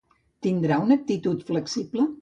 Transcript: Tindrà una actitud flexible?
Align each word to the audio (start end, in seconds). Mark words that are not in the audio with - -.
Tindrà 0.47 0.79
una 0.87 0.99
actitud 1.01 1.47
flexible? 1.51 2.13